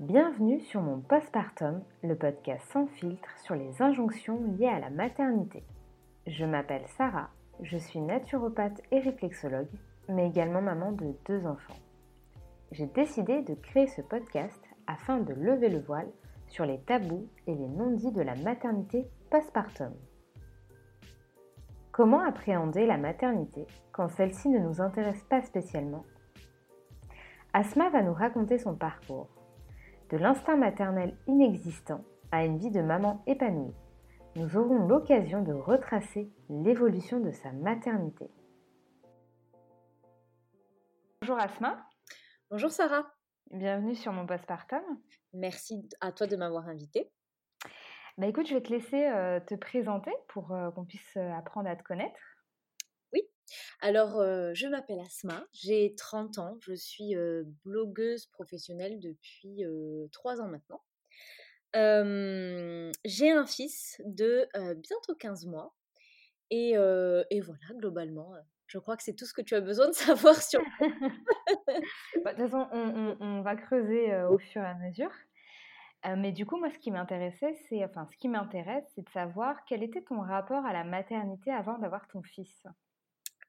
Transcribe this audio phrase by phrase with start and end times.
[0.00, 5.62] Bienvenue sur mon postpartum, le podcast sans filtre sur les injonctions liées à la maternité.
[6.26, 7.28] Je m'appelle Sarah,
[7.60, 9.68] je suis naturopathe et réflexologue,
[10.08, 11.76] mais également maman de deux enfants.
[12.72, 16.08] J'ai décidé de créer ce podcast afin de lever le voile
[16.48, 19.92] sur les tabous et les non-dits de la maternité postpartum.
[21.92, 26.06] Comment appréhender la maternité quand celle-ci ne nous intéresse pas spécialement?
[27.52, 29.28] Asma va nous raconter son parcours,
[30.10, 33.74] de l'instinct maternel inexistant à une vie de maman épanouie.
[34.36, 38.28] Nous aurons l'occasion de retracer l'évolution de sa maternité.
[41.22, 41.86] Bonjour Asma.
[42.50, 43.06] Bonjour Sarah.
[43.52, 44.82] Bienvenue sur mon postpartum.
[45.32, 47.10] Merci à toi de m'avoir invitée.
[48.18, 51.68] Bah écoute, je vais te laisser euh, te présenter pour euh, qu'on puisse euh, apprendre
[51.68, 52.18] à te connaître.
[53.80, 54.22] Alors
[54.54, 57.14] je m'appelle Asma, j'ai 30 ans, je suis
[57.64, 59.64] blogueuse professionnelle depuis
[60.12, 60.82] 3 ans maintenant.
[63.04, 65.74] j'ai un fils de bientôt 15 mois
[66.50, 68.32] et, et, voilà, globalement,
[68.66, 70.60] je crois que c'est tout ce que tu as besoin de savoir sur...
[72.24, 75.10] Bah, de toute façon, on, on va creuser au fur et à mesure
[76.16, 79.64] mais du coup, moi, ce qui m'intéressait, c'est, enfin, ce qui m'intéresse, c'est de savoir
[79.66, 82.66] quel était ton rapport à la maternité avant d'avoir ton fils?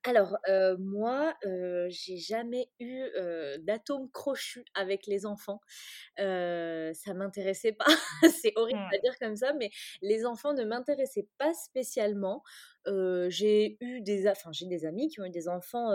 [0.04, 0.38] Alors,
[0.80, 1.36] moi,
[1.90, 3.04] j'ai jamais eu
[3.60, 5.62] d'atome crochu avec les enfants.
[6.18, 7.86] ça m'intéressait pas.
[8.44, 9.70] c'est horrible à dire comme ça, mais
[10.02, 12.44] les enfants ne m'intéressaient pas spécialement.
[13.30, 15.90] J'ai eu des, enfin, j'ai des amis qui ont eu des enfants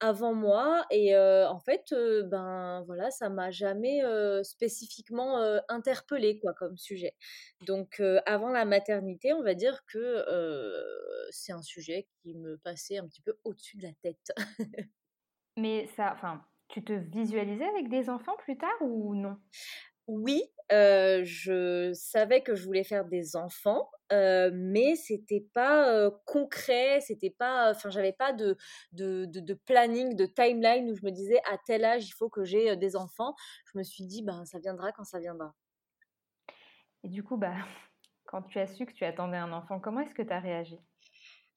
[0.00, 1.94] avant moi et en fait
[2.26, 4.02] ben voilà ça m'a jamais
[4.42, 7.14] spécifiquement interpellée quoi comme sujet.
[7.62, 10.24] Donc avant la maternité on va dire que
[11.30, 14.32] c'est un sujet qui me passait un petit peu au-dessus de la tête.
[15.56, 19.38] Mais ça enfin tu te visualisais avec des enfants plus tard ou non?
[20.06, 27.70] Oui, je savais que je voulais faire des enfants, mais c'était pas concret, c'était pas,
[27.70, 28.56] enfin, j'avais pas de,
[28.92, 32.44] de, de, planning, de timeline où je me disais à tel âge il faut que
[32.44, 33.34] j'ai des enfants.
[33.72, 35.54] Je me suis dit, ben, ça viendra quand ça viendra.
[37.02, 37.54] Et du coup, bah,
[38.26, 40.78] quand tu as su que tu attendais un enfant, comment est-ce que tu as réagi?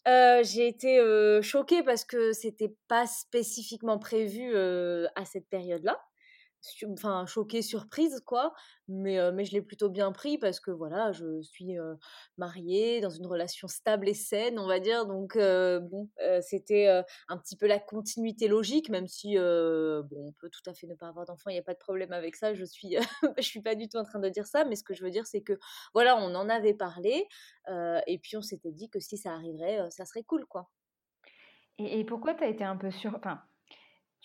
[0.06, 1.02] J'ai été
[1.42, 6.02] choquée parce que c'était pas spécifiquement prévu à cette période-là
[6.92, 8.54] enfin choquée, surprise quoi,
[8.88, 11.76] mais mais je l'ai plutôt bien pris parce que voilà, je suis
[12.38, 16.10] mariée dans une relation stable et saine, on va dire, donc bon,
[16.42, 16.88] c'était
[17.28, 20.96] un petit peu la continuité logique, même si bon, on peut tout à fait ne
[20.96, 22.96] pas avoir d'enfant, il n'y a pas de problème avec ça, je suis
[23.38, 25.12] je suis pas du tout en train de dire ça, mais ce que je veux
[25.12, 25.58] dire c'est que
[25.94, 27.28] voilà, on en avait parlé
[28.08, 30.70] et puis on s'était dit que si ça arriverait, ça serait cool quoi.
[31.78, 33.42] Et, et pourquoi tu as été un peu sur, enfin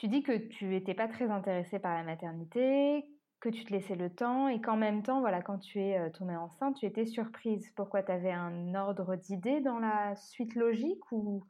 [0.03, 3.05] tu dis que tu n'étais pas très intéressée par la maternité,
[3.41, 6.35] que tu te laissais le temps et qu'en même temps, voilà, quand tu es tombée
[6.35, 7.71] enceinte, tu étais surprise.
[7.77, 11.45] Pourquoi tu avais un ordre d'idées dans la suite logique ou?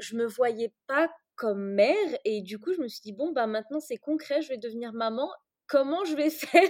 [0.00, 3.46] Je me voyais pas comme mère et du coup, je me suis dit bon bah
[3.46, 5.30] maintenant c'est concret, je vais devenir maman.
[5.68, 6.68] Comment je vais faire?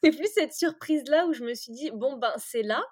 [0.00, 2.84] C'est plus cette surprise là où je me suis dit bon ben c'est là.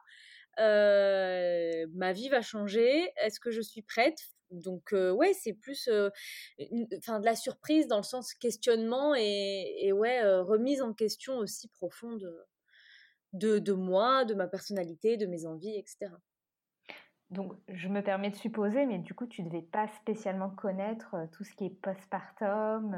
[0.59, 3.13] ma vie va changer.
[3.23, 4.19] Est-ce que je suis prête?
[4.53, 5.89] Donc ouais, c'est plus
[6.99, 12.33] enfin de la surprise dans le sens questionnement et, ouais, remise en question aussi profonde
[13.33, 16.13] de, de moi, de ma personnalité, de mes envies, etc.
[17.31, 21.45] Donc, je me permets de supposer, mais du coup, tu devais pas spécialement connaître tout
[21.45, 22.95] ce qui est postpartum,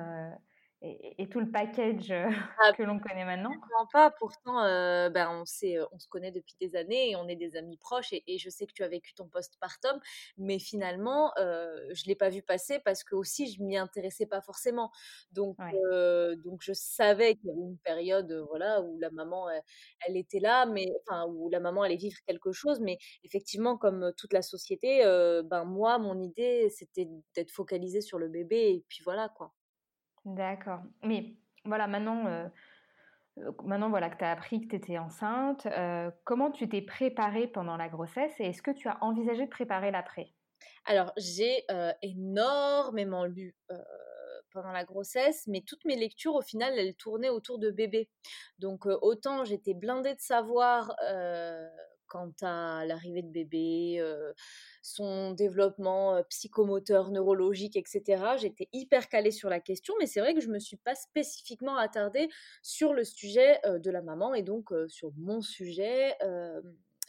[0.84, 2.28] et, tout le package euh,
[2.62, 3.50] ah, que l'on connaît maintenant
[3.92, 4.10] pas.
[4.18, 7.36] Pourtant, euh, ben, on, sait, euh, on se connaît depuis des années et on est
[7.36, 8.12] des amis proches.
[8.12, 9.98] Et, je sais que tu as vécu ton postpartum,
[10.36, 14.40] mais finalement, je ne l'ai pas vu passer parce que aussi, je m'y intéressais pas
[14.40, 14.90] forcément.
[15.32, 15.56] Donc,
[16.44, 19.48] donc je savais qu'il y avait une période voilà, où la maman,
[20.06, 22.80] elle, était là, mais, enfin, où la maman allait vivre quelque chose.
[22.80, 25.02] Mais effectivement, comme toute la société,
[25.44, 28.74] ben, moi, mon idée, c'était d'être focalisée sur le bébé.
[28.74, 29.52] Et puis voilà, quoi.
[30.24, 30.80] D'accord.
[31.02, 32.48] Mais voilà, maintenant, euh,
[33.38, 36.82] euh, maintenant voilà, que tu as appris que tu étais enceinte, euh, comment tu t'es
[36.82, 40.32] préparée pendant la grossesse et est-ce que tu as envisagé de préparer l'après?
[40.86, 41.64] Alors, j'ai
[42.02, 43.54] énormément lu
[44.52, 48.08] pendant la grossesse, mais toutes mes lectures, au final, elles tournaient autour de bébé.
[48.58, 50.94] Donc, autant j'étais blindée de savoir
[52.14, 54.00] quant à l'arrivée de bébé,
[54.82, 58.36] son développement psychomoteur, neurologique, etc.
[58.38, 60.94] J'étais hyper calée sur la question, mais c'est vrai que je ne me suis pas
[60.94, 62.28] spécifiquement attardée
[62.62, 66.14] sur le sujet de la maman et donc sur mon sujet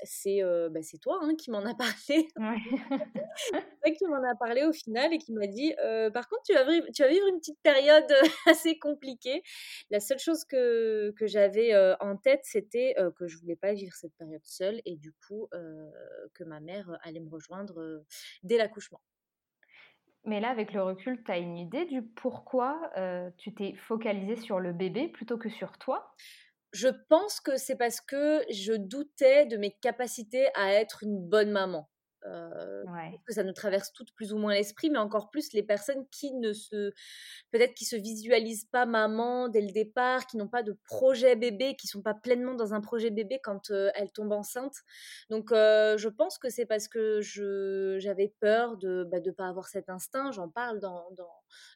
[0.03, 2.27] c'est bah, toi hein, qui m'en a parlé.
[2.37, 3.93] Ouais.
[3.93, 5.73] qui m'en a parlé au final et qui m'a dit
[6.13, 8.11] par contre, tu vas, vivre, tu vas vivre une petite période
[8.47, 9.41] assez compliquée.
[9.89, 14.13] La seule chose que, que j'avais en tête, c'était que je voulais pas vivre cette
[14.17, 15.47] période seule et du coup,
[16.33, 18.03] que ma mère allait me rejoindre
[18.43, 19.01] dès l'accouchement.
[20.25, 22.91] Mais là, avec le recul, tu as une idée du pourquoi
[23.37, 26.15] tu t'es focalisée sur le bébé plutôt que sur toi?
[26.75, 31.49] Je pense que c'est parce que je doutais de mes capacités à être une bonne
[31.49, 31.89] maman.
[32.27, 32.83] Euh,
[33.27, 36.33] que ça nous traverse toutes plus ou moins l'esprit, mais encore plus les personnes qui
[36.33, 36.91] ne se,
[37.51, 41.75] peut-être qui se visualisent pas maman dès le départ, qui n'ont pas de projet bébé,
[41.75, 44.77] qui sont pas pleinement dans un projet bébé quand euh, elles tombent enceintes.
[45.29, 49.29] Donc, euh, je pense que c'est parce que je, j'avais peur de ne bah, de
[49.31, 50.31] pas avoir cet instinct.
[50.31, 51.29] J'en parle dans, dans,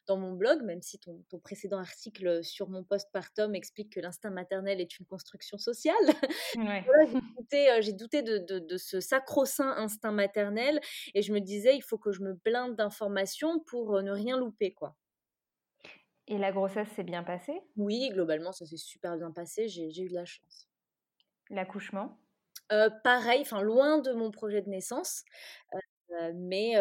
[0.06, 4.30] dans, mon blog, même si ton, ton précédent article sur mon postpartum explique que l'instinct
[4.30, 5.94] maternel est une construction sociale.
[6.54, 10.80] j'ai douté, j'ai douté de, de, de ce sacro-saint instinct maternel
[11.14, 14.72] et je me disais il faut que je me blinde d'informations pour ne rien louper
[14.72, 14.96] quoi.
[16.26, 17.60] Et la grossesse s'est bien passée?
[17.76, 20.68] Oui, globalement ça s'est super bien passé, j'ai eu de la chance.
[21.48, 22.18] L'accouchement?
[23.02, 25.24] Pareil, enfin loin de mon projet de naissance,
[26.34, 26.74] mais,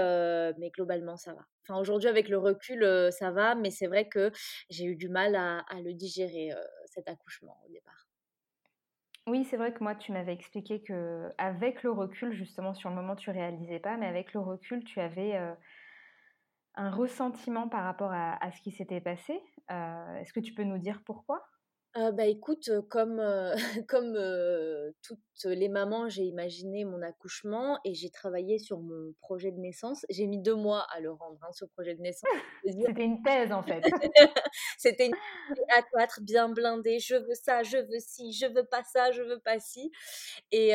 [0.57, 1.45] mais globalement ça va.
[1.77, 4.31] Aujourd'hui avec le recul ça va, mais c'est vrai que
[4.69, 6.51] j'ai eu du mal à, le digérer
[6.85, 8.09] cet accouchement au départ.
[9.29, 12.95] Oui, c'est vrai que moi, tu m'avais expliqué que avec le recul, justement, sur le
[12.95, 15.53] moment, tu réalisais pas, mais avec le recul, tu avais euh,
[16.73, 19.39] un ressentiment par rapport à, ce qui s'était passé.
[19.69, 21.45] Euh, est-ce que tu peux nous dire pourquoi?
[21.95, 23.21] Bah écoute, comme,
[23.87, 24.13] comme
[25.01, 30.05] toutes les mamans, j'ai imaginé mon accouchement et j'ai travaillé sur mon projet de naissance.
[30.09, 32.29] J'ai mis deux mois à le rendre, hein, ce projet de naissance.
[32.65, 33.81] C'était une thèse en fait.
[34.77, 35.15] C'était une
[35.75, 36.99] à quatre bien blindée.
[36.99, 39.91] Je veux ça, je veux ci, je veux pas ça, je veux pas ci.
[40.51, 40.71] Et,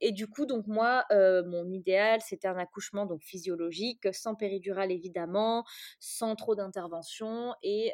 [0.00, 5.64] et du coup, donc moi, mon idéal, c'était un accouchement donc physiologique, sans péridurale évidemment,
[6.00, 7.54] sans trop d'intervention.
[7.62, 7.92] Et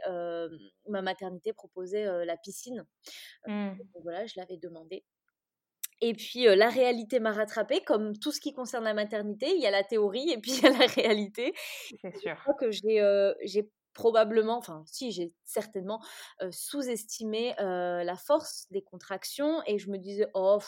[0.89, 2.85] ma maternité proposait la la piscine.
[3.47, 3.73] Mmh.
[4.03, 5.05] voilà, je l'avais demandé.
[6.01, 9.55] Et puis la réalité m'a rattrapée, comme tout ce qui concerne la maternité.
[9.55, 11.53] Il y a la théorie et puis il y a la réalité.
[12.01, 12.35] C'est sûr.
[12.37, 16.01] Je crois que j'ai probablement, enfin si j'ai certainement
[16.51, 20.59] sous-estimé la force des contractions et je me disais oh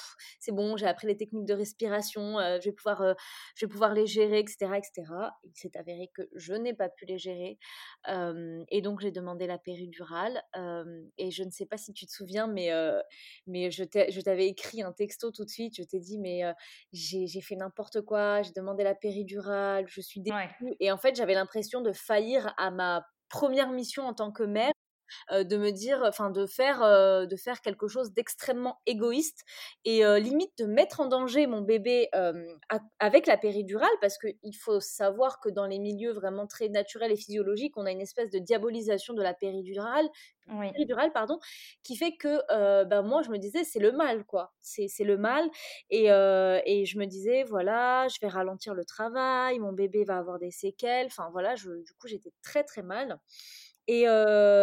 [0.41, 3.15] c'est bon j'ai appris les techniques de respiration, je vais pouvoir
[3.55, 5.13] je vais pouvoir les gérer etc etc.
[5.45, 7.59] Il s'est avéré que je n'ai pas pu les gérer
[8.07, 10.43] et donc j'ai demandé la péridurale
[11.19, 12.71] et je ne sais pas si tu te souviens mais
[13.47, 16.43] mais je t'avais écrit un texto tout de suite je t'ai dit mais
[16.93, 21.35] j'ai fait n'importe quoi j'ai demandé la péridurale je suis déçue et en fait j'avais
[21.35, 24.74] l'impression de faillir à ma première mission en tant que mère
[25.31, 26.81] de me dire, enfin de faire,
[27.27, 29.45] de faire quelque chose d'extrêmement égoïste
[29.85, 32.09] et limite de mettre en danger mon bébé
[32.99, 37.17] avec la péridurale parce qu'il faut savoir que dans les milieux vraiment très naturels et
[37.17, 40.09] physiologiques, on a une espèce de diabolisation de la péridurale,
[40.73, 41.39] péridurale pardon,
[41.83, 45.49] qui fait que ben moi je me disais c'est le mal quoi, c'est le mal
[45.91, 50.39] et, et je me disais voilà je vais ralentir le travail, mon bébé va avoir
[50.39, 53.19] des séquelles, enfin voilà je, du coup j'étais très très mal.
[53.87, 54.07] Et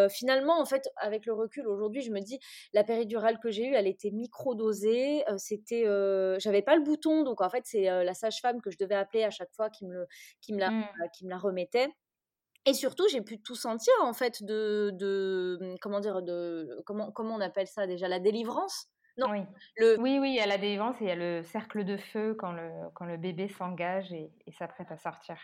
[0.10, 2.40] finalement, en fait, avec le recul aujourd'hui, je me dis,
[2.74, 5.24] la péridurale que j'ai eue, elle était micro-dosée.
[5.38, 5.84] c'était,
[6.40, 9.30] j'avais pas le bouton, donc en fait, c'est la sage-femme que je devais appeler à
[9.30, 10.08] chaque fois qui me,
[10.42, 10.88] qui me, la, mmh.
[11.14, 11.90] qui me la remettait.
[12.66, 17.12] Et surtout, j'ai pu tout sentir en fait de, de mmh, comment dire, de comment,
[17.12, 18.88] comment on appelle ça déjà, la délivrance?
[19.18, 19.42] Non, oui.
[19.78, 20.00] Le...
[20.00, 22.36] oui, oui, il y a la délivrance et il y a le cercle de feu
[22.36, 25.38] quand le, quand le bébé s'engage et, et s'apprête à sortir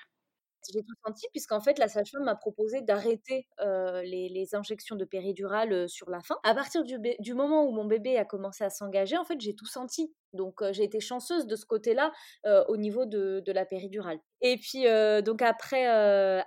[0.73, 6.09] j'ai tout senti, puisqu'en fait, la sage-femme m'a proposé d'arrêter les, injections de péridurale sur
[6.09, 6.37] la fin.
[6.43, 9.65] À partir du, moment où mon bébé a commencé à s'engager, en fait, j'ai tout
[9.65, 10.13] senti.
[10.33, 12.11] Donc, j'ai été chanceuse de ce côté-là
[12.67, 14.19] au niveau de, de, la péridurale.
[14.41, 14.85] Et puis,
[15.23, 15.85] donc après,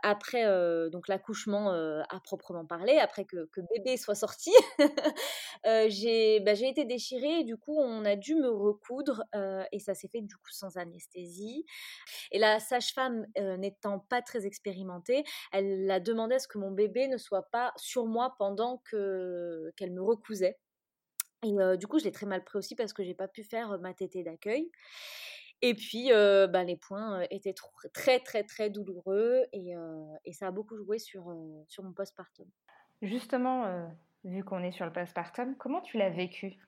[0.03, 0.45] après
[0.91, 4.53] donc l'accouchement à proprement parler, après que, que bébé soit sorti,
[5.89, 9.25] j'ai bah, été déchirée et du coup, on a dû me recoudre
[9.73, 11.65] et ça s'est fait du coup sans anesthésie.
[12.31, 13.27] Et la sage-femme
[13.59, 17.73] n'étant pas très expérimentée, elle a demandé à ce que mon bébé ne soit pas
[17.77, 20.59] sur moi pendant que qu'elle me recousait.
[21.43, 23.79] Et du coup, je l'ai très mal pris aussi parce que j'ai pas pu faire
[23.79, 24.71] ma tétée d'accueil.
[25.63, 27.55] Et puis, bah, les points étaient
[27.95, 29.73] très, très, très douloureux et,
[30.27, 31.35] et, ça a beaucoup joué sur,
[31.67, 32.47] sur mon postpartum.
[33.01, 33.89] Justement,
[34.25, 36.59] vu qu'on est sur le postpartum, comment tu l'as vécu?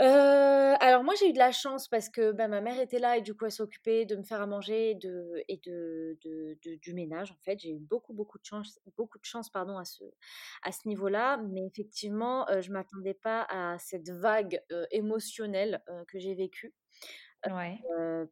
[0.00, 3.22] Alors moi j'ai eu de la chance parce que bah, ma mère était là et
[3.22, 6.94] du coup elle s'occupait de me faire à manger et de, et de, de, du
[6.94, 10.04] ménage en fait j'ai eu beaucoup beaucoup de chance beaucoup de chance pardon à ce
[10.62, 16.74] à ce niveau-là mais effectivement je m'attendais pas à cette vague émotionnelle que j'ai vécue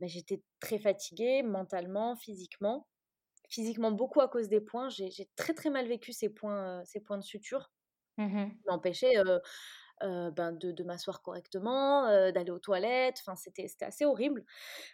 [0.00, 2.88] bah, j'étais très fatiguée mentalement, physiquement.
[3.48, 4.88] Physiquement, beaucoup à cause des points.
[4.88, 7.70] J'ai très très mal vécu ces points, ces points de suture.
[8.18, 8.62] Mmh
[10.02, 13.18] m'empêchait ben, de, m'asseoir correctement, d'aller aux toilettes.
[13.20, 14.44] Enfin, c'était assez horrible.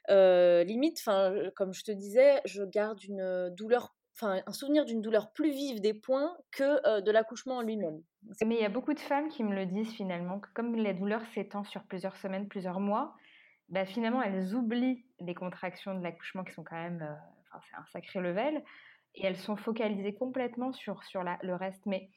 [0.09, 5.50] limite, enfin, comme je te disais, je garde une douleur un souvenir d'une douleur plus
[5.50, 8.03] vive des points que de l'accouchement en lui-même.
[8.45, 10.93] Mais il y a beaucoup de femmes qui me le disent finalement, que comme la
[10.93, 13.15] douleur s'étend sur plusieurs semaines, plusieurs mois,
[13.69, 17.17] bah, finalement elles oublient les contractions de l'accouchement qui sont quand même,
[17.69, 18.62] c'est un sacré level,
[19.15, 21.00] et elles sont focalisées complètement sur,
[21.43, 21.85] le reste.
[21.87, 22.11] Mais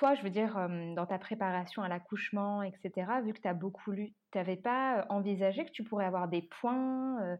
[0.00, 0.54] toi, je veux dire,
[0.96, 2.90] dans ta préparation à l'accouchement, etc.,
[3.22, 6.40] vu que tu as beaucoup lu, tu n'avais pas envisagé que tu pourrais avoir des
[6.40, 7.38] points,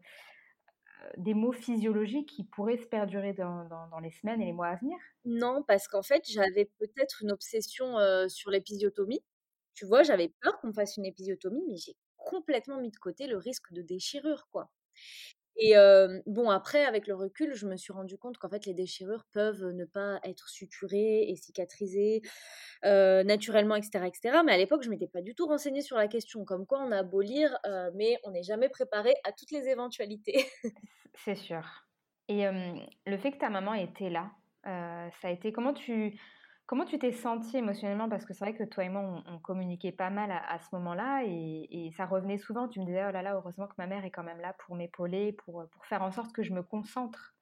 [1.17, 4.95] des mots physiologiques qui pourraient se perdurer dans, les semaines et les mois à venir?
[5.25, 7.95] Non, parce qu'en fait, j'avais peut-être une obsession
[8.29, 9.23] sur l'épisiotomie.
[9.73, 13.37] Tu vois, j'avais peur qu'on fasse une épisiotomie, mais j'ai complètement mis de côté le
[13.37, 14.69] risque de déchirure, quoi.
[15.63, 15.75] Et
[16.25, 19.63] bon, après, avec le recul, je me suis rendu compte qu'en fait, les déchirures peuvent
[19.63, 22.23] ne pas être suturées et cicatrisées
[22.83, 24.39] naturellement, etc., etc.
[24.43, 26.45] Mais à l'époque, je m'étais pas du tout renseignée sur la question.
[26.45, 27.55] Comme quoi, on a beau lire,
[27.93, 30.45] mais on n'est jamais préparé à toutes les éventualités.
[31.13, 31.63] C'est sûr.
[32.27, 32.45] Et
[33.05, 34.31] le fait que ta maman était là,
[34.63, 36.19] ça a été comment tu
[36.65, 38.07] Comment tu t'es sentie émotionnellement?
[38.07, 41.23] Parce que c'est vrai que toi et moi, on, communiquait pas mal à, ce moment-là
[41.25, 42.67] et, ça revenait souvent.
[42.69, 44.75] Tu me disais, oh là là, heureusement que ma mère est quand même là pour
[44.75, 47.35] m'épauler, pour, pour faire en sorte que je me concentre.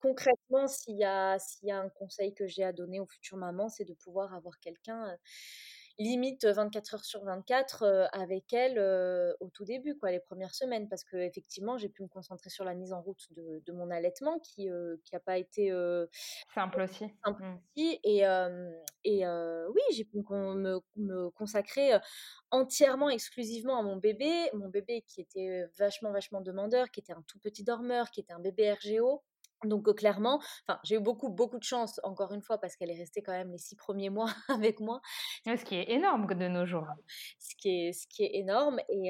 [0.00, 3.36] Concrètement, s'il y, a, s'il y a un conseil que j'ai à donner aux futures
[3.36, 5.16] mamans, c'est de pouvoir avoir quelqu'un
[5.98, 8.78] limite 24 heures sur 24 avec elle
[9.40, 12.64] au tout début, quoi, les premières semaines, parce que effectivement, j'ai pu me concentrer sur
[12.64, 15.72] la mise en route de, mon allaitement, qui n'a pas été
[16.54, 17.06] simple aussi.
[17.24, 17.54] Simple mmh.
[17.54, 18.00] aussi.
[18.04, 18.22] Et,
[19.04, 21.98] et oui, j'ai pu me, me, consacrer
[22.50, 27.22] entièrement, exclusivement à mon bébé, mon bébé qui était vachement, vachement demandeur, qui était un
[27.26, 29.22] tout petit dormeur, qui était un bébé RGO.
[29.64, 32.98] Donc clairement, enfin, j'ai eu beaucoup, beaucoup de chance, encore une fois, parce qu'elle est
[32.98, 35.00] restée quand même les six premiers mois avec moi.
[35.44, 36.86] Ce qui est énorme de nos jours.
[37.38, 38.78] Ce qui est, ce qui est énorme.
[38.88, 39.08] Et,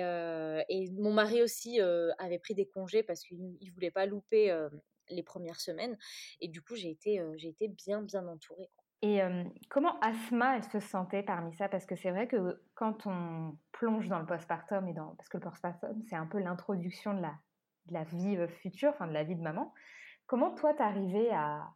[0.69, 1.81] et mon mari aussi
[2.19, 4.57] avait pris des congés parce qu'il ne voulait pas louper
[5.11, 5.99] les premières semaines.
[6.40, 8.71] Et du coup, j'ai été, j'ai été bien, bien entourée.
[9.02, 9.21] Et
[9.71, 11.69] comment Asma, elle se sentait parmi ça?
[11.69, 15.37] Parce que c'est vrai que quand on plonge dans le postpartum, et dans, parce que
[15.37, 17.35] le postpartum, c'est un peu l'introduction de la,
[17.87, 19.73] de la vie future, enfin de la vie de maman.
[20.29, 21.75] Comment toi, t'arrivais à,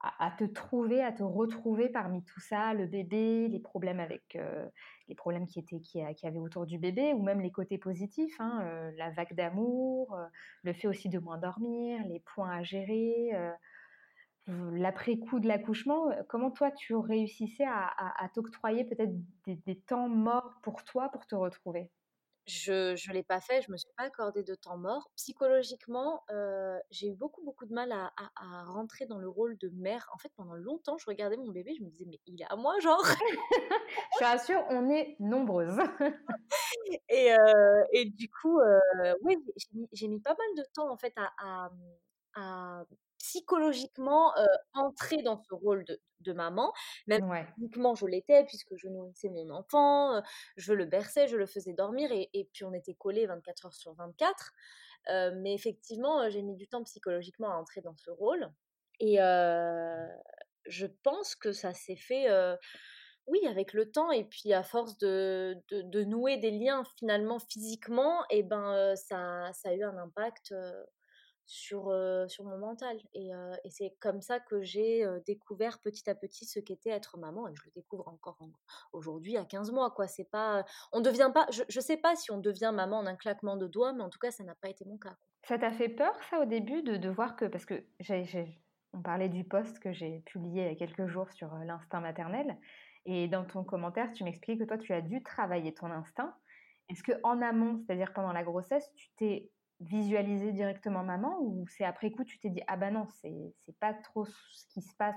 [0.00, 4.68] à, te trouver, à te retrouver parmi tout ça, le bébé, les problèmes avec euh,
[5.08, 8.60] les problèmes qui étaient qui, avait autour du bébé, ou même les côtés positifs, hein,
[8.62, 10.26] euh, la vague d'amour, euh,
[10.64, 13.30] le fait aussi de moins dormir, les points à gérer,
[14.46, 16.10] l'après-coup de l'accouchement.
[16.28, 17.90] Comment toi tu réussissais à,
[18.22, 19.14] à, t'octroyer peut-être
[19.46, 21.90] des temps morts pour toi pour te retrouver?
[22.48, 25.10] Je ne l'ai pas fait, je me suis pas accordé de temps mort.
[25.16, 26.24] Psychologiquement,
[26.90, 28.10] j'ai eu beaucoup, beaucoup de mal à,
[28.64, 30.08] rentrer dans le rôle de mère.
[30.14, 32.56] En fait, pendant longtemps, je regardais mon bébé, je me disais, mais il est à
[32.56, 35.78] moi, genre Je suis rassure, on est nombreuses.
[37.08, 37.34] et,
[37.92, 38.60] et, du coup,
[39.22, 39.36] oui,
[39.92, 41.70] j'ai mis, pas mal de temps, en fait, à,
[42.34, 42.84] à
[43.18, 44.32] psychologiquement
[44.74, 46.72] entrer dans ce rôle de, maman.
[47.06, 50.22] Même physiquement, je l'étais puisque je nourrissais mon enfant,
[50.56, 53.94] je le berçais, je le faisais dormir et, puis on était collés 24 heures sur
[53.94, 54.52] 24.
[55.36, 58.52] mais effectivement, j'ai mis du temps psychologiquement à entrer dans ce rôle.
[59.00, 59.16] Et
[60.66, 62.28] je pense que ça s'est fait
[63.28, 68.24] oui, avec le temps et puis à force de, de, nouer des liens finalement physiquement,
[68.30, 70.54] et ben ça, ça a eu un impact
[71.48, 71.92] sur,
[72.28, 72.96] sur mon mental.
[73.14, 73.30] Et,
[73.64, 77.48] et c'est comme ça que j'ai découvert petit à petit ce qu'était être maman.
[77.48, 78.38] Et je le découvre encore
[78.92, 79.90] aujourd'hui à 15 mois.
[79.90, 80.06] Quoi.
[80.06, 83.16] C'est pas, on devient pas, je ne sais pas si on devient maman en un
[83.16, 85.16] claquement de doigts, mais en tout cas, ça n'a pas été mon cas.
[85.44, 87.46] Ça t'a fait peur, ça, au début, de, de voir que.
[87.46, 88.60] Parce que j'ai,
[88.92, 92.58] on parlait du post que j'ai publié il y a quelques jours sur l'instinct maternel.
[93.06, 96.34] Et dans ton commentaire, tu m'expliques que toi, tu as dû travailler ton instinct.
[96.90, 99.50] Est-ce que en amont, c'est-à-dire pendant la grossesse, tu t'es
[99.80, 103.94] visualiser directement maman ou c'est après coup tu t'es dit ah ben non c'est pas
[103.94, 105.16] trop ce qui se passe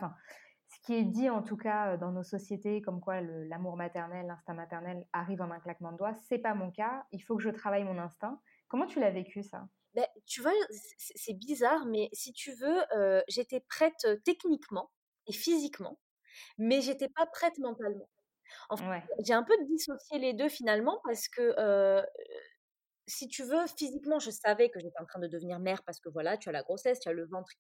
[0.68, 4.54] ce qui est dit en tout cas dans nos sociétés comme quoi l'amour maternel l'instinct
[4.54, 7.50] maternel arrive en un claquement de doigts c'est pas mon cas il faut que je
[7.50, 8.40] travaille mon instinct.
[8.68, 9.68] Comment tu l'as vécu ça?
[9.96, 10.54] Ben, tu vois
[10.98, 14.92] c'est bizarre mais si tu veux euh, j'étais prête techniquement
[15.28, 15.98] et physiquement
[16.58, 18.10] mais j'étais pas prête mentalement.
[18.70, 22.04] En fait, j'ai un peu dissocié les deux finalement parce que euh,
[23.08, 26.10] si tu veux, physiquement, je savais que j'étais en train de devenir mère parce que
[26.10, 27.52] voilà, tu as la grossesse, tu as le ventre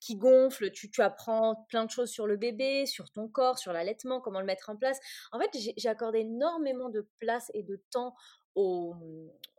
[0.00, 3.72] qui, gonfle, tu, tu apprends plein de choses sur le bébé, sur ton corps, sur
[3.72, 4.98] l'allaitement, comment le mettre en place.
[5.32, 8.14] En fait, j'ai accordé énormément de place et de temps
[8.54, 8.94] au,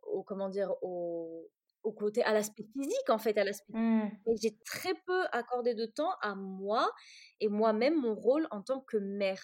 [0.03, 1.50] au, comment dire, au,
[1.84, 3.74] au côté, à l'aspect physique en fait, à l'aspect.
[3.74, 4.10] Mmh.
[4.42, 6.90] j'ai très peu accordé de temps à moi
[7.40, 9.42] et moi-même mon rôle en tant que mère.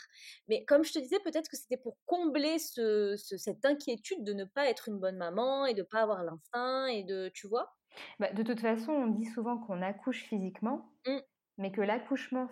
[0.47, 4.45] Mais comme je te disais, peut-être que c'était pour combler ce, cette inquiétude de ne
[4.45, 7.75] pas être une bonne maman et de pas avoir l'instinct et de, tu vois?
[8.19, 11.17] Bah, de toute façon, on dit souvent qu'on accouche physiquement, mmh.
[11.57, 12.47] mais que l'accouchement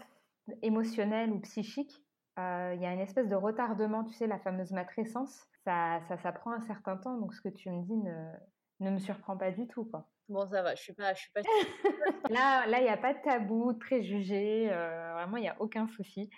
[0.62, 2.04] émotionnel ou psychique,
[2.40, 5.48] euh, il y a une espèce de retardement, tu sais, la fameuse matrescence.
[5.64, 8.32] Ça, ça, ça prend un certain temps, donc ce que tu me dis ne,
[8.80, 10.08] ne me surprend pas du tout, quoi.
[10.30, 11.42] Bon, ça va, je suis pas, je suis pas.
[12.30, 15.56] là, là, il n'y a pas de tabou, très jugé, euh, vraiment, il n'y a
[15.60, 16.30] aucun souci.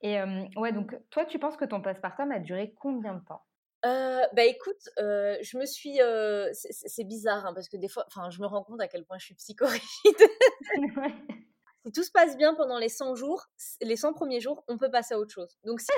[0.00, 3.42] Et euh, ouais, donc toi, tu penses que ton postpartum a duré combien de temps?
[3.84, 5.98] Euh, bah écoute, je me suis,
[6.62, 9.18] c'est bizarre hein, parce que des fois, enfin, je me rends compte à quel point
[9.18, 9.82] je suis psychorigide.
[11.84, 13.46] Si tout se passe bien pendant les 100 jours,
[13.80, 15.56] les 100 premiers jours, on peut passer à autre chose.
[15.64, 15.92] Donc si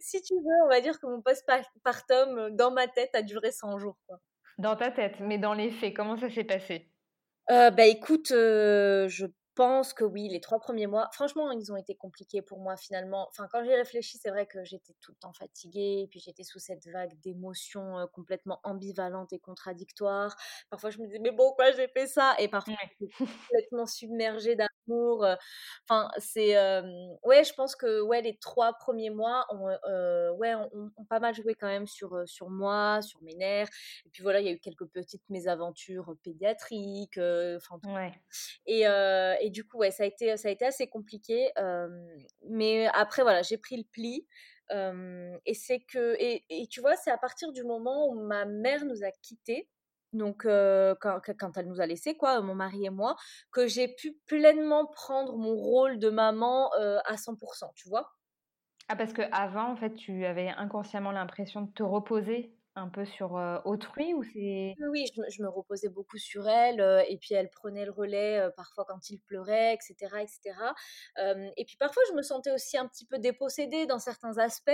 [0.00, 3.52] si tu veux, on va dire que mon postpartum euh, dans ma tête a duré
[3.52, 3.98] 100 jours.
[4.06, 4.18] Quoi.
[4.58, 6.92] Dans ta tête, mais dans les faits, comment ça s'est passé?
[7.50, 9.26] Euh, Bah écoute, euh, je
[9.58, 13.26] pense que oui, les trois premiers mois, franchement, ils ont été compliqués pour moi finalement.
[13.30, 16.44] Enfin, quand j'ai réfléchi, c'est vrai que j'étais tout le temps fatiguée, et puis j'étais
[16.44, 20.36] sous cette vague d'émotions complètement ambivalentes et contradictoires.
[20.70, 22.36] Parfois, je me disais, mais pourquoi j'ai fait ça?
[22.38, 25.26] Et parfois, j'étais complètement submergée d'amour.
[25.88, 26.54] Enfin, c'est.
[27.24, 29.66] ouais, je pense que ouais, les trois premiers mois ont,
[30.36, 33.68] ouais, ont, pas mal joué quand même sur, sur moi, sur mes nerfs.
[34.06, 37.18] Et puis voilà, il y a eu quelques petites mésaventures pédiatriques.
[37.18, 38.12] Enfin, ouais.
[38.66, 41.50] et, et et du coup, ouais, ça a été, ça a été assez compliqué.
[42.48, 44.26] mais après, voilà, j'ai pris le pli.
[44.70, 49.02] et c'est que, et, tu vois, c'est à partir du moment où ma mère nous
[49.02, 49.68] a quittés,
[50.12, 53.16] donc quand, quand, elle nous a laissés, quoi, mon mari et moi,
[53.52, 56.70] que j'ai pu pleinement prendre mon rôle de maman
[57.06, 58.12] à 100%, tu vois.
[58.88, 63.32] Ah, parce qu'avant, en fait, tu avais inconsciemment l'impression de te reposer un peu sur
[63.64, 67.92] autrui ou c'est Oui, je me, reposais beaucoup sur elle et puis elle prenait le
[67.92, 69.94] relais parfois quand il pleurait, etc.
[70.20, 70.56] etc.
[71.56, 74.70] et puis parfois je me sentais aussi un petit peu dépossédée dans certains aspects,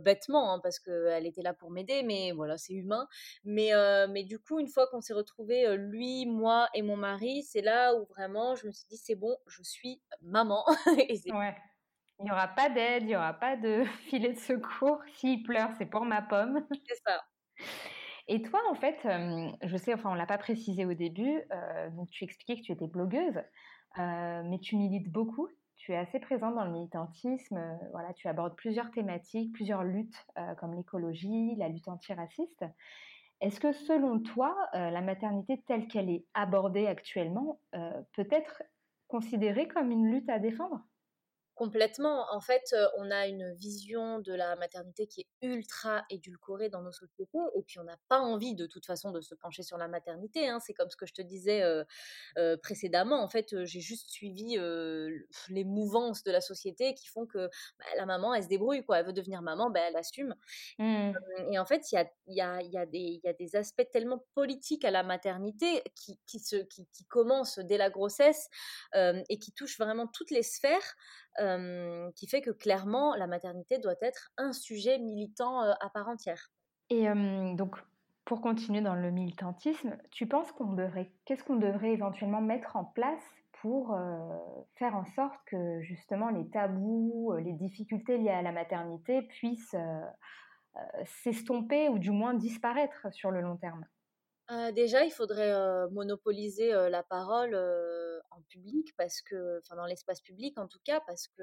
[0.00, 3.08] bêtement, hein, parce qu'elle était là pour m'aider, mais voilà, c'est humain.
[3.44, 3.72] Mais,
[4.08, 7.94] mais du coup, une fois qu'on s'est retrouvés, lui, moi et mon mari, c'est là
[7.94, 10.64] où vraiment je me suis dit, c'est bon, je suis maman.
[10.98, 11.54] et ouais.
[12.18, 15.00] Il n'y aura pas d'aide, il n'y aura pas de filet de secours.
[15.14, 16.66] S'il pleure, c'est pour ma pomme.
[16.88, 17.22] C'est ça.
[18.28, 19.06] Et toi, en fait,
[19.62, 21.42] je sais, enfin, on ne l'a pas précisé au début,
[21.92, 23.38] donc tu expliquais que tu étais blogueuse,
[23.98, 25.48] mais tu milites beaucoup.
[25.76, 27.78] Tu es assez présente dans le militantisme.
[27.92, 30.16] voilà, tu abordes plusieurs thématiques, plusieurs luttes,
[30.58, 32.64] comme l'écologie, la lutte antiraciste.
[33.42, 38.62] Est-ce que selon toi, la maternité telle qu'elle est abordée actuellement peut être
[39.06, 40.80] considérée comme une lutte à défendre?
[41.54, 42.26] Complètement.
[42.32, 46.92] En fait, on a une vision de la maternité qui est ultra édulcorée dans nos
[46.92, 49.88] sociétés, et puis on n'a pas envie de toute façon de se pencher sur la
[49.88, 50.48] maternité.
[50.48, 50.58] Hein.
[50.60, 51.62] C'est comme ce que je te disais
[52.62, 53.22] précédemment.
[53.22, 54.56] En fait, j'ai juste suivi
[55.48, 58.98] les mouvances de la société qui font que bah, la maman, elle se débrouille, quoi.
[58.98, 60.34] Elle veut devenir maman, ben, elle assume.
[60.78, 61.12] Mmh.
[61.52, 64.24] Et en fait, il y a, y, a, y, a y a, des aspects tellement
[64.34, 68.48] politiques à la maternité qui, qui, se, qui, qui commencent dès la grossesse
[68.94, 70.94] et qui touchent vraiment toutes les sphères
[72.14, 76.50] qui fait que clairement, la maternité doit être un sujet militant à part entière.
[76.90, 77.06] Et
[77.54, 77.76] donc,
[78.24, 82.84] pour continuer dans le militantisme, tu penses qu'on devrait, qu'est-ce qu'on devrait éventuellement mettre en
[82.84, 83.22] place
[83.60, 83.98] pour
[84.76, 89.76] faire en sorte que justement les tabous, les difficultés liées à la maternité puissent
[91.22, 93.84] s'estomper ou du moins disparaître sur le long terme?
[94.74, 95.52] Déjà, il faudrait
[95.90, 97.54] monopoliser la parole
[98.30, 101.42] en public parce que, enfin dans l'espace public en tout cas, parce que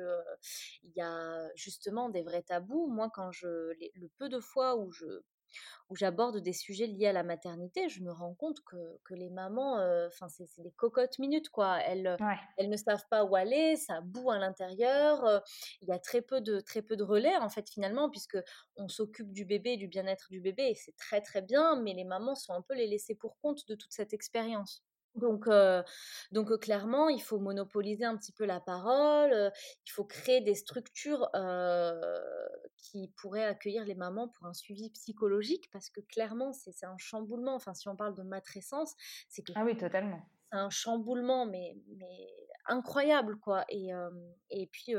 [0.83, 2.87] il y a justement des vrais tabous.
[2.87, 5.05] Moi, quand je, le peu de fois où je
[5.89, 9.29] où j'aborde des sujets liés à la maternité, je me rends compte que, que les
[9.29, 9.75] mamans,
[10.07, 11.79] enfin c'est des cocottes minutes quoi.
[11.81, 12.19] Elles,
[12.57, 15.43] elles ne savent pas où aller, ça boue à l'intérieur.
[15.81, 18.37] Il y a très peu de très peu de relais en fait finalement puisque
[18.75, 22.05] on s'occupe du bébé, du bien-être du bébé et c'est très très bien, mais les
[22.05, 24.83] mamans sont un peu les laissées pour compte de toute cette expérience.
[25.15, 25.49] Donc,
[26.31, 29.51] donc clairement, il faut monopoliser un petit peu la parole,
[29.85, 31.29] il faut créer des structures
[32.77, 37.55] qui pourraient accueillir les mamans pour un suivi psychologique, parce que clairement, c'est un chamboulement.
[37.55, 38.93] Enfin, si on parle de matrescence,
[39.29, 40.21] c'est que ah oui, totalement.
[40.51, 42.27] C'est un chamboulement, mais, mais
[42.67, 43.65] incroyable, quoi.
[43.69, 43.89] Et,
[44.49, 44.93] et puis,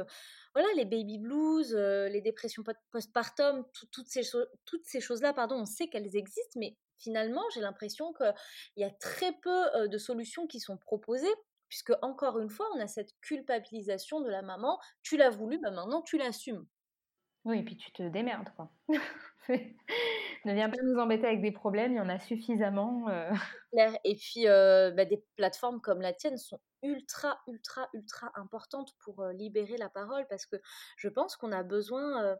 [0.54, 4.22] voilà, les baby blues, les dépressions postpartum, toutes ces,
[4.64, 8.32] toutes ces choses-là, pardon, on sait qu'elles existent, mais finalement, j'ai l'impression qu'il
[8.76, 11.34] y a très peu de solutions qui sont proposées,
[11.68, 15.70] puisque encore une fois, on a cette culpabilisation de la maman, tu l'as voulu, bah
[15.70, 16.66] maintenant tu l'assumes.
[17.44, 18.70] Oui, et puis tu te démerdes, quoi.
[19.48, 23.06] ne viens pas nous embêter avec des problèmes, il y en a suffisamment.
[24.04, 29.76] Et puis, bah, des plateformes comme la tienne sont ultra, ultra, ultra importantes pour libérer
[29.76, 30.56] la parole parce que
[30.96, 32.36] je pense qu'on a besoin,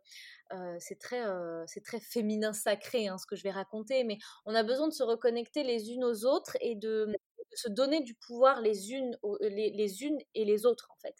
[0.78, 1.22] c'est très,
[1.66, 4.92] c'est très féminin sacré hein, ce que je vais raconter, mais on a besoin de
[4.92, 7.14] se reconnecter les unes aux autres et de
[7.54, 11.16] se donner du pouvoir les unes, les, unes et les autres, en fait.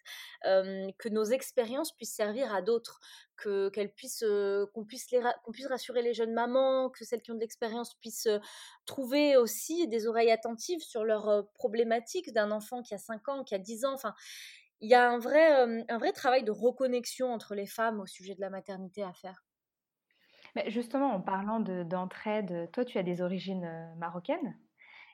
[0.97, 2.99] que nos expériences puissent servir à d'autres,
[3.37, 4.25] que, qu'elles puissent,
[4.73, 7.95] qu'on, puisse les qu'on puisse rassurer les jeunes mamans, que celles qui ont de l'expérience
[7.95, 8.29] puissent
[8.85, 13.55] trouver aussi des oreilles attentives sur leurs problématiques d'un enfant qui a 5 ans, qui
[13.55, 13.93] a 10 ans.
[13.93, 14.13] Enfin,
[14.81, 18.35] il y a un vrai, un vrai travail de reconnexion entre les femmes au sujet
[18.35, 19.43] de la maternité à faire.
[20.55, 24.55] Mais justement, en parlant de, d'entraide, toi, tu as des origines marocaines?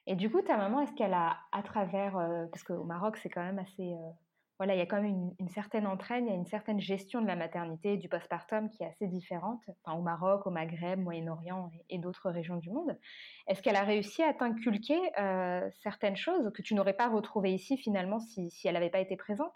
[0.07, 3.29] Et du coup, ta maman, est-ce qu'elle a, à travers, euh, parce qu'au Maroc, c'est
[3.29, 4.09] quand même assez, euh,
[4.59, 7.21] voilà, il y a quand même une, certaine entraîne, il y a une certaine gestion
[7.21, 11.71] de la maternité, du postpartum qui est assez différente, enfin, au Maroc, au Maghreb, Moyen-Orient
[11.89, 12.97] et, d'autres régions du monde.
[13.47, 17.77] Est-ce qu'elle a réussi à t'inculquer euh, certaines choses que tu n'aurais pas retrouvées ici
[17.77, 19.55] finalement si, si elle n'avait pas été présente?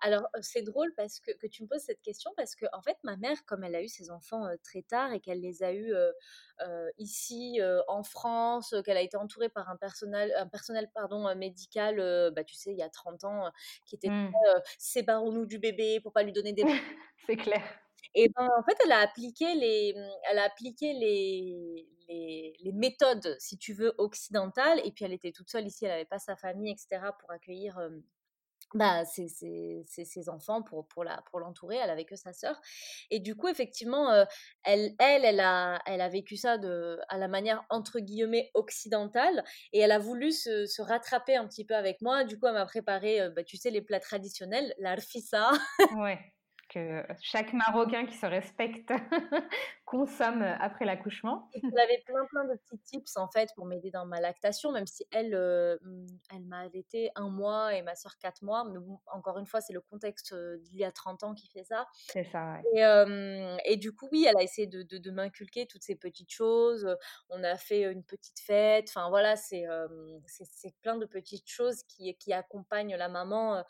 [0.00, 2.96] Alors, c'est drôle parce que, que, tu me poses cette question parce que, en fait,
[3.04, 5.94] ma mère, comme elle a eu ses enfants très tard et qu'elle les a eus
[6.98, 11.96] ici en France, qu'elle a été entourée par un personnel, un personnel pardon, médical,
[12.34, 13.50] bah, tu sais, il y a 30 ans,
[13.86, 14.10] qui était
[14.40, 14.60] mmh.
[14.78, 16.62] séparons-nous du bébé pour pas lui donner des.
[17.26, 17.62] C'est clair.
[18.14, 22.72] Et ben, en fait, elle a appliqué les, mmh, elle a appliqué les, les, les,
[22.72, 24.80] méthodes, si tu veux, occidentales.
[24.84, 27.78] Et puis, elle était toute seule ici, elle n'avait pas sa famille, etc., pour accueillir
[28.74, 29.28] bah, ses,
[29.86, 32.60] ses, enfants pour, pour, la, pour l'entourer, elle avait que sa sœur.
[33.10, 34.24] Et du coup, effectivement,
[34.64, 39.44] elle, elle, elle a, elle a vécu ça de, à la manière, entre guillemets, occidentale,
[39.72, 42.24] et elle a voulu se, se rattraper un petit peu avec moi.
[42.24, 45.50] Du coup, elle m'a préparé, bah, tu sais, les plats traditionnels, l'arfissa.
[45.96, 46.18] ouais
[46.70, 48.92] que chaque Marocain qui se respecte
[49.90, 51.50] consomme après l'accouchement.
[51.52, 54.86] Elle avait plein plein de petits tips en fait pour m'aider dans ma lactation, même
[54.86, 55.76] si elle, euh,
[56.32, 58.62] elle m'a allaité un mois et ma soeur quatre mois.
[58.70, 58.78] Mais
[59.12, 61.88] encore une fois, c'est le contexte euh, d'il y a 30 ans qui fait ça.
[62.06, 62.60] C'est ça.
[62.72, 66.96] Et, et, du coup, oui, elle a essayé de, de, m'inculquer toutes ces petites choses.
[67.28, 68.86] On a fait une petite fête.
[68.88, 69.64] Enfin voilà, c'est
[70.26, 73.64] c'est plein de petites choses qui, qui accompagnent la maman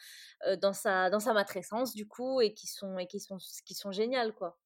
[0.60, 3.90] dans sa dans sa matrescence du coup et qui sont et qui sont, qui sont
[3.90, 4.58] géniales, quoi.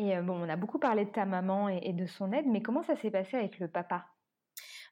[0.00, 2.82] Et bon, on a beaucoup parlé de ta maman et, de son aide, mais comment
[2.82, 4.06] ça s'est passé avec le papa?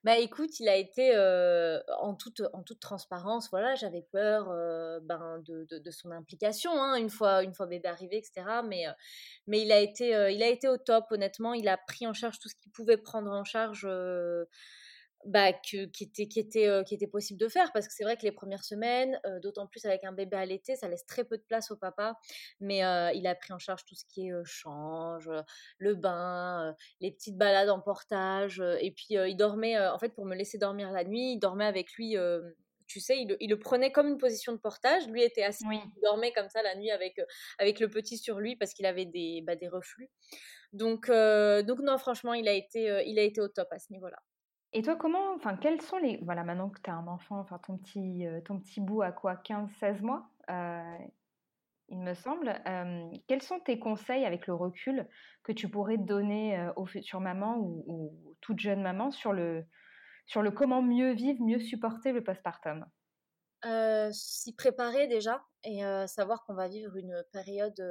[0.05, 1.16] Bah écoute, il a été
[1.99, 4.49] en, toute, en toute transparence, voilà, j'avais peur
[5.03, 8.61] ben, de, de, son implication, hein, une, fois, une fois bébé arrivé, etc.
[8.68, 8.85] Mais,
[9.47, 12.38] mais il, a été, il a été au top, honnêtement, il a pris en charge
[12.38, 13.88] tout ce qu'il pouvait prendre en charge
[15.24, 18.16] bah, que, qui, était, qui, était, qui était possible de faire parce que c'est vrai
[18.16, 21.37] que les premières semaines, d'autant plus avec un bébé à l'été, ça laisse très peu
[21.37, 22.16] de place au papa.
[22.61, 22.78] Mais
[23.14, 25.31] il a pris en charge tout ce qui est change,
[25.78, 28.62] le bain, les petites balades en portage.
[28.81, 31.92] et puis il dormait, en fait, pour me laisser dormir la nuit, il dormait avec
[31.94, 32.16] lui.
[32.87, 35.09] tu sais, il, il, le prenait comme une position de portage.
[35.09, 37.20] Lui était assis, il dormait comme ça la nuit avec,
[37.59, 40.11] avec le petit sur lui parce qu'il avait des, bah, des reflux.
[40.72, 44.18] Donc, donc non, franchement, il a été, il a été au top à ce niveau-là.
[44.72, 47.59] Et toi, comment, enfin, quels sont les, voilà, maintenant que tu as un enfant, enfin,
[47.59, 50.98] ton petit, euh, ton petit bout à quoi, 15, 16 mois, euh,
[51.88, 52.52] il me semble,
[53.28, 55.09] quels sont tes conseils avec le recul
[55.42, 59.64] que tu pourrais donner euh, aux futures mamans ou, ou toute jeune maman sur le,
[60.26, 62.85] sur le comment mieux vivre, mieux supporter le postpartum?
[64.12, 67.83] S'y préparer déjà et savoir qu'on va vivre une période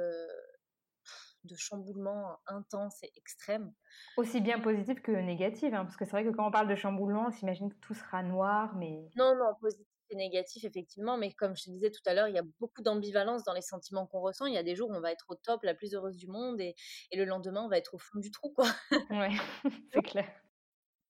[1.48, 3.72] de chamboulement intense et extrême.
[4.16, 6.76] Aussi bien positif que négatif, hein, parce que c'est vrai que quand on parle de
[6.76, 9.08] chamboulement, on s'imagine que tout sera noir, mais...
[9.16, 12.34] Non, non, positif et négatif, effectivement, mais comme je te disais tout à l'heure, il
[12.34, 14.46] y a beaucoup d'ambivalence dans les sentiments qu'on ressent.
[14.46, 16.28] Il y a des jours où on va être au top, la plus heureuse du
[16.28, 16.74] monde, et,
[17.10, 18.68] et le lendemain, on va être au fond du trou, quoi.
[19.10, 19.30] ouais,
[19.92, 20.28] c'est clair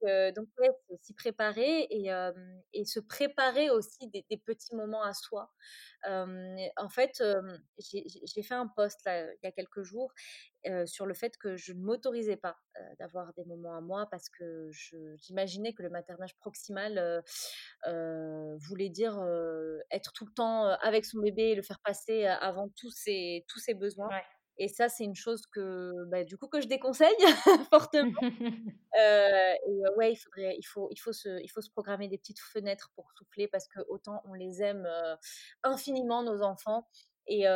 [0.02, 0.70] donc, ouais,
[1.02, 5.50] s'y préparer et, se préparer aussi des, petits moments à soi.
[6.04, 7.22] en fait,
[7.78, 10.12] j'ai fait un post il y a quelques jours
[10.86, 12.58] sur le fait que je ne m'autorisais pas
[12.98, 14.70] d'avoir des moments à moi parce que
[15.16, 17.22] j'imaginais que le maternage proximal
[17.86, 19.18] voulait dire
[19.90, 23.58] être tout le temps avec son bébé et le faire passer avant tous ses, tous
[23.58, 24.08] ses besoins.
[24.58, 27.16] Et ça, c'est une chose que, bah, du coup, que je déconseille
[27.70, 28.20] fortement.
[29.00, 32.18] euh, et ouais, il faudrait, il faut, il faut se, il faut se programmer des
[32.18, 34.88] petites fenêtres pour souffler parce que autant on les aime
[35.62, 36.86] infiniment nos enfants
[37.28, 37.48] et,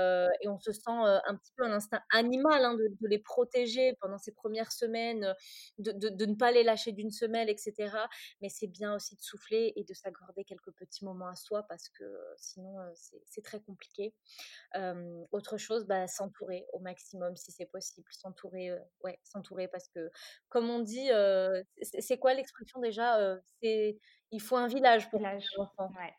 [0.49, 4.33] on se sent un petit peu un instinct animal hein, de, les protéger pendant ces
[4.33, 5.35] premières semaines,
[5.79, 7.75] de, de, de ne pas les lâcher d'une semelle, etc.
[8.41, 11.89] Mais c'est bien aussi de souffler et de s'accorder quelques petits moments à soi parce
[11.89, 12.05] que
[12.37, 12.77] sinon
[13.25, 14.15] c'est très compliqué.
[15.33, 18.73] autre chose, bah, s'entourer au maximum si c'est possible, s'entourer,
[19.05, 20.11] ouais, s'entourer parce que
[20.49, 21.11] comme on dit,
[22.01, 23.99] c'est quoi l'expression déjà C'est
[24.33, 25.47] il faut un village pour village.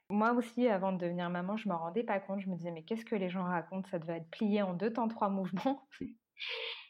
[0.10, 2.39] Moi aussi, avant de devenir maman, je m'en rendais pas compte.
[2.39, 3.89] Je me disais mais qu'est-ce que les gens racontent?
[3.89, 5.88] Ça devait être plié en deux temps trois mouvements.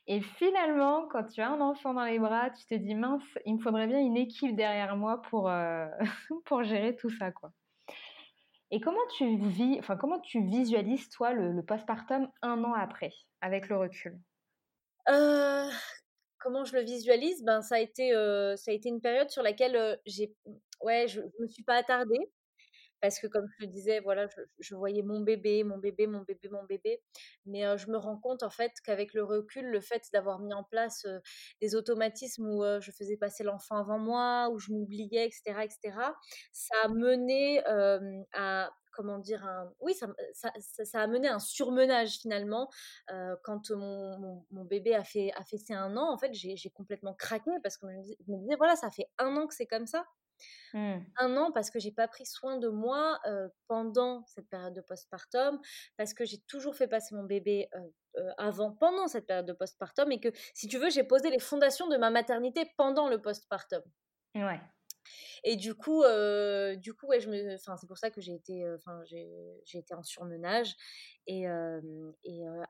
[0.07, 3.55] Et finalement, quand tu as un enfant dans les bras, tu te dis mince, il
[3.55, 5.49] me faudrait bien une équipe derrière moi pour,
[6.45, 7.53] pour gérer tout ça, quoi.
[8.69, 13.69] Et comment tu vis, enfin comment tu visualises toi le, postpartum un an après, avec
[13.69, 14.19] le recul?
[15.09, 15.69] Euh,
[16.43, 19.99] Comment je le visualise Ben ça a été, ça a été une période sur laquelle
[20.05, 20.35] j'ai,
[20.81, 22.29] ouais, je, je me suis pas attardée
[23.03, 24.27] parce que comme je te disais, voilà,
[24.59, 27.01] je, voyais mon bébé, mon bébé, mon bébé, mon bébé.
[27.45, 30.63] Mais je me rends compte en fait qu'avec le recul, le fait d'avoir mis en
[30.63, 31.05] place
[31.59, 35.97] des automatismes où je faisais passer l'enfant avant moi, où je m'oubliais, etc., etc.,
[36.53, 37.61] ça a mené
[38.31, 42.69] à comment dire un oui ça, ça, a mené un surmenage finalement
[43.43, 47.13] quand mon, mon, bébé a fait a fait ses un an en fait j'ai complètement
[47.13, 50.05] craqué parce que je me disais voilà ça fait un an que c'est comme ça
[50.73, 50.99] Mmh.
[51.17, 53.19] Un an parce que j'ai pas pris soin de moi
[53.67, 55.59] pendant cette période de postpartum,
[55.97, 57.69] parce que j'ai toujours fait passer mon bébé
[58.37, 61.87] avant, pendant cette période de postpartum, et que si tu veux, j'ai posé les fondations
[61.87, 63.81] de ma maternité pendant le postpartum.
[64.35, 64.59] Ouais.
[65.43, 68.33] Et du coup, euh, du coup, ouais, je me, enfin, c'est pour ça que j'ai
[68.33, 69.27] été, euh, enfin, j'ai,
[69.73, 70.75] été en surmenage.
[71.27, 72.11] Et, euh,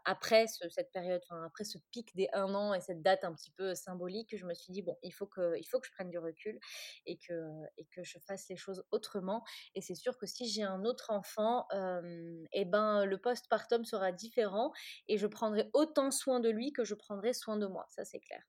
[0.05, 3.73] après cette période, après ce pic des un an et cette date un petit peu
[3.75, 6.19] symbolique, je me suis dit bon, il faut que, il faut que je prenne du
[6.19, 6.59] recul
[7.05, 7.33] et que,
[7.77, 9.43] et que je fasse les choses autrement.
[9.75, 14.11] Et c'est sûr que si j'ai un autre enfant, et eh ben, le postpartum sera
[14.11, 14.71] différent
[15.07, 17.85] et je prendrai autant soin de lui que je prendrai soin de moi.
[17.89, 18.43] Ça, c'est clair.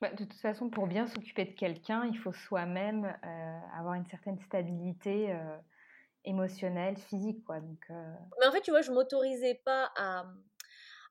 [0.00, 4.06] Bah, de toute façon, pour bien s'occuper de quelqu'un, il faut soi-même euh, avoir une
[4.06, 5.58] certaine stabilité euh,
[6.24, 7.44] émotionnelle, physique.
[7.44, 7.58] Quoi.
[7.90, 10.24] Euh Mais en fait, tu vois, je m'autorisais pas à,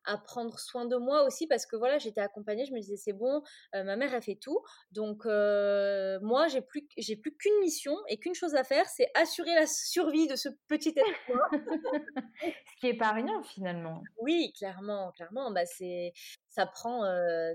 [0.05, 3.13] à prendre soin de moi aussi parce que voilà, j'étais accompagnée, je me disais c'est
[3.13, 3.41] bon,
[3.73, 4.59] ma mère a fait tout,
[4.91, 9.53] donc moi j'ai plus j'ai plus qu'une mission et qu'une chose à faire, c'est assurer
[9.55, 11.05] la survie de ce petit être
[12.41, 14.03] ce qui est pas rien finalement.
[14.17, 16.13] Oui, clairement, clairement, bah c'est
[16.49, 17.03] ça prend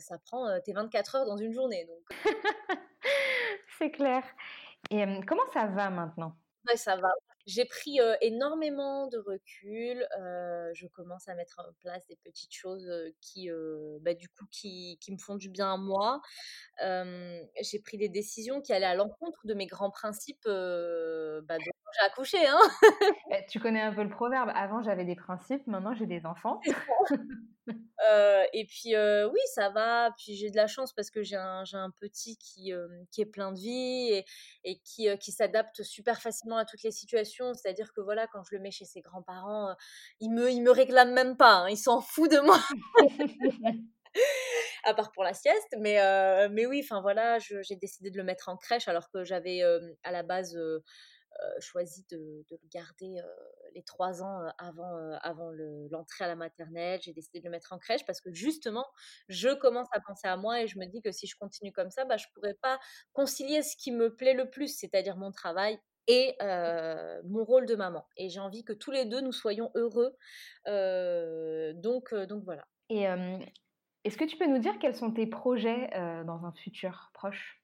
[0.00, 2.18] ça prend tes 24 heures dans une journée donc.
[3.78, 4.22] c'est clair.
[4.90, 6.36] Et comment ça va maintenant?
[6.68, 7.08] Ouais, ça va.
[7.46, 10.06] J'ai pris énormément de recul.
[10.74, 13.48] je commence à mettre en place des petites choses qui,
[14.00, 16.20] bah, du coup, qui, qui, me font du bien à moi.
[16.80, 21.58] j'ai pris des décisions qui allaient à l'encontre de mes grands principes bah,
[21.94, 22.46] j'ai accouché.
[22.46, 22.60] Hein
[23.30, 24.50] eh, tu connais un peu le proverbe.
[24.54, 25.66] Avant, j'avais des principes.
[25.66, 26.60] Maintenant, j'ai des enfants.
[28.52, 30.10] et puis, oui, ça va.
[30.18, 32.72] Puis, j'ai de la chance parce que j'ai un, un, petit qui,
[33.10, 34.24] qui est plein de vie et,
[34.64, 37.54] et qui, qui s'adapte super facilement à toutes les situations.
[37.54, 39.74] C'est-à-dire que voilà, quand je le mets chez ses grands-parents,
[40.20, 41.62] il me, il me réclame même pas.
[41.62, 41.68] Hein.
[41.70, 42.58] Il s'en fout de moi.
[44.84, 45.74] à part pour la sieste.
[45.78, 45.98] Mais,
[46.50, 49.62] mais oui, enfin voilà, j'ai décidé de le mettre en crèche alors que j'avais
[50.02, 50.82] à la base euh,
[51.60, 53.26] choisi de, le garder euh,
[53.74, 55.50] les trois ans euh, avant, avant
[55.90, 57.00] l'entrée à la maternelle.
[57.02, 58.86] J'ai décidé de le mettre en crèche parce que justement,
[59.28, 61.90] je commence à penser à moi et je me dis que si je continue comme
[61.90, 62.78] ça, bah, je ne pourrais pas
[63.12, 66.36] concilier ce qui me plaît le plus, c'est-à-dire mon travail et
[67.24, 68.06] mon rôle de maman.
[68.16, 70.14] Et j'ai envie que tous les deux, nous soyons heureux.
[70.66, 72.66] donc, donc voilà.
[72.90, 73.04] Et
[74.04, 75.88] est-ce que tu peux nous dire quels sont tes projets
[76.26, 77.63] dans un futur proche?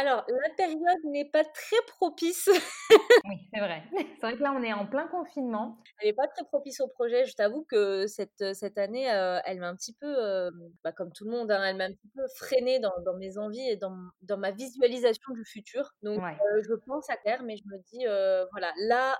[0.00, 2.48] Alors, la période n'est pas très propice.
[3.28, 3.82] oui, c'est vrai.
[3.92, 5.76] C'est vrai que là, on est en plein confinement.
[6.00, 7.26] Elle n'est pas très propice au projet.
[7.26, 10.50] Je t'avoue que cette, cette année, euh, elle m'a un petit peu, euh,
[10.82, 13.36] bah, comme tout le monde, hein, elle m'a un petit peu freinée dans, dans, mes
[13.36, 15.92] envies et dans, dans ma visualisation du futur.
[16.02, 18.06] Donc, euh, je pense à terre, mais je me dis,
[18.52, 19.18] voilà, là,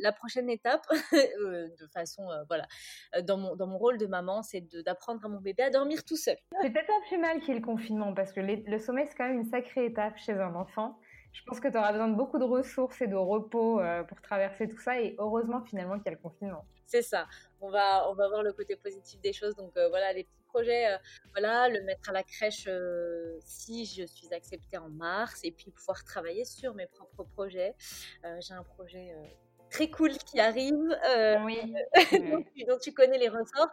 [0.00, 2.68] la prochaine étape, de façon, voilà,
[3.22, 6.16] dans mon, dans mon rôle de maman, c'est d'apprendre à mon bébé à dormir tout
[6.16, 6.36] seul.
[6.60, 9.16] C'est peut-être pas plus mal qu'il y ait le confinement, parce que le sommeil, c'est
[9.16, 10.98] quand même une sacrée étape chez un enfant.
[11.32, 14.20] Je pense que tu auras besoin de beaucoup de ressources et de repos euh, pour
[14.20, 15.00] traverser tout ça.
[15.00, 16.66] Et heureusement, finalement, qu'il y a le confinement.
[16.86, 17.26] C'est ça.
[17.60, 19.56] On va, on va voir le côté positif des choses.
[19.56, 20.98] Donc euh, voilà, les petits projets, euh,
[21.32, 22.68] voilà, le mettre à la crèche
[23.40, 27.74] si je suis acceptée en mars et puis pouvoir travailler sur mes propres projets.
[28.40, 29.14] J'ai un projet
[29.72, 31.58] très cool qui arrivent, euh, Oui.
[32.30, 33.70] dont, tu, dont tu connais les ressorts.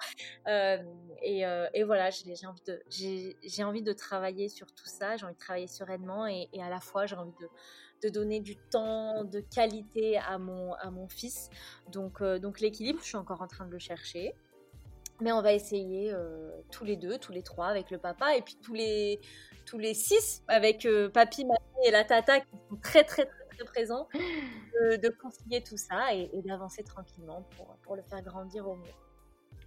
[0.48, 0.78] Euh,
[1.22, 5.36] et, euh, et voilà, j'ai envie, de- envie de travailler sur tout ça, j'ai envie
[5.36, 7.50] de travailler sereinement et, et à la fois j'ai envie de,
[8.08, 11.50] de donner du temps de qualité à mon, à mon fils.
[11.92, 14.34] Donc, euh, donc l'équilibre, je suis encore en train de le chercher.
[15.22, 18.42] Mais on va essayer euh, tous les deux, tous les trois avec le papa et
[18.42, 19.20] puis tous les,
[19.66, 23.39] tous les six avec euh, papy, mamie et la tata qui sont très très très,
[23.60, 28.22] très présents, de, de concilier tout ça et, et d'avancer tranquillement pour, pour le faire
[28.22, 28.94] grandir au mieux.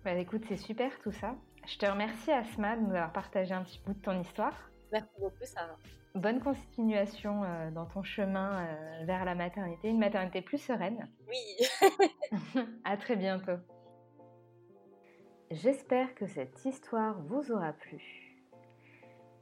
[0.05, 1.35] Bah, écoute, c'est super tout ça.
[1.67, 4.55] Je te remercie Asma de nous avoir partagé un petit bout de ton histoire.
[4.91, 5.77] Merci beaucoup Sarah.
[6.15, 11.09] Bonne continuation euh, dans ton chemin euh, vers la maternité, une maternité plus sereine.
[11.29, 13.59] Oui, à très bientôt.
[15.51, 18.32] J'espère que cette histoire vous aura plu.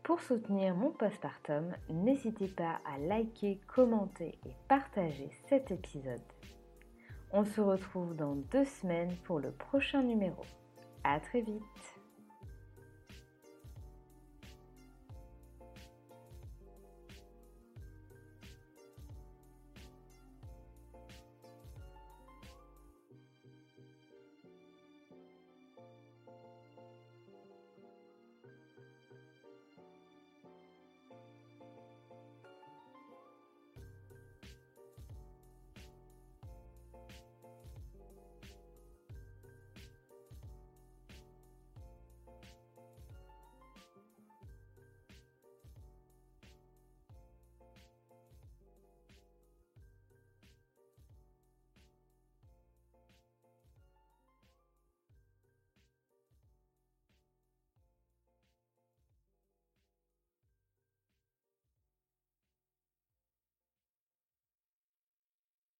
[0.02, 6.20] Pour soutenir mon postpartum, n'hésitez pas à liker, commenter et partager cet épisode.
[7.32, 10.42] On se retrouve dans deux semaines pour le prochain numéro.
[11.04, 11.99] À très vite